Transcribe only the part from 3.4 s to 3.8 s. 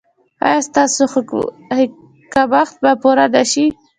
شي؟